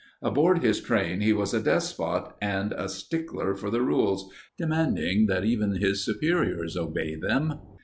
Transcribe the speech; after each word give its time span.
Aboard 0.23 0.63
his 0.63 0.81
train 0.81 1.21
he 1.21 1.31
was 1.31 1.53
a 1.53 1.61
despot 1.61 2.33
and 2.41 2.73
a 2.73 2.89
stickler 2.89 3.53
for 3.55 3.69
the 3.69 3.83
rules, 3.83 4.33
demanding 4.57 5.27
that 5.27 5.45
even 5.45 5.73
his 5.75 6.03
superiors 6.03 6.75
obey 6.75 7.13
them. 7.15 7.59